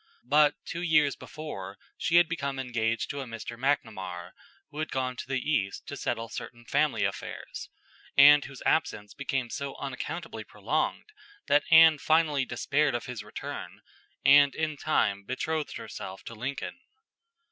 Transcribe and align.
But 0.25 0.55
two 0.65 0.81
years 0.81 1.15
before 1.15 1.77
she 1.95 2.15
had 2.15 2.27
become 2.27 2.57
engaged 2.57 3.11
to 3.11 3.21
a 3.21 3.25
Mr. 3.25 3.55
McNamar, 3.55 4.31
who 4.71 4.79
had 4.79 4.89
gone 4.89 5.15
to 5.17 5.27
the 5.27 5.47
East 5.47 5.85
to 5.85 5.95
settle 5.95 6.27
certain 6.27 6.65
family 6.65 7.03
affairs, 7.05 7.69
and 8.17 8.43
whose 8.43 8.63
absence 8.65 9.13
became 9.13 9.51
so 9.51 9.75
unaccountably 9.75 10.43
prolonged 10.43 11.11
that 11.45 11.65
Anne 11.69 11.99
finally 11.99 12.45
despaired 12.45 12.95
of 12.95 13.05
his 13.05 13.23
return, 13.23 13.81
and 14.25 14.55
in 14.55 14.75
time 14.75 15.23
betrothed 15.23 15.77
herself 15.77 16.23
to 16.23 16.33
Lincoln. 16.33 16.79